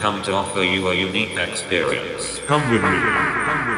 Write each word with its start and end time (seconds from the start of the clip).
come 0.00 0.22
to 0.22 0.32
offer 0.32 0.62
you 0.62 0.88
a 0.88 0.94
unique 0.94 1.36
experience. 1.36 2.40
Come 2.46 2.62
with 2.70 2.82
me. 2.82 2.88
Come 2.88 3.68
with 3.68 3.77